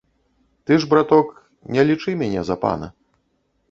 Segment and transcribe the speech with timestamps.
[0.65, 1.29] Ты ж, браток,
[1.77, 2.95] не лічы мяне за пана.